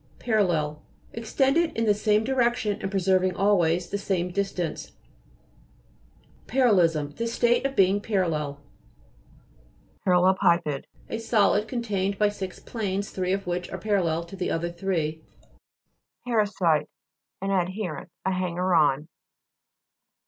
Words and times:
PARALLEL 0.17 0.81
Extended 1.13 1.77
in 1.77 1.85
the 1.85 1.93
same 1.93 2.23
direction 2.23 2.81
and 2.81 2.89
preserving 2.89 3.35
always 3.35 3.87
the 3.87 3.99
same 3.99 4.31
distance. 4.31 4.93
PARALLE'LISM 6.47 7.11
The 7.17 7.27
state 7.27 7.67
of 7.67 7.75
being 7.75 8.01
parallel. 8.01 8.59
PARALLE'PIPED 10.03 10.87
A 11.09 11.19
solid 11.19 11.67
contained 11.67 12.17
by 12.17 12.29
six 12.29 12.59
planes, 12.59 13.11
three 13.11 13.31
of 13.31 13.45
which 13.45 13.69
are 13.69 13.77
parallel 13.77 14.23
to 14.23 14.35
the 14.35 14.49
other 14.49 14.71
three. 14.71 15.21
GLOSSARY. 16.25 16.25
GEOLOGY. 16.25 16.87
229 16.87 16.87
PA'RASITE 16.87 16.89
An 17.43 17.51
adherent, 17.51 18.09
a 18.25 18.31
hanger 18.31 18.73
on. 18.73 19.07